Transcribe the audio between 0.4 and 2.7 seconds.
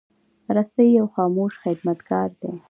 رسۍ یو خاموش خدمتګار دی.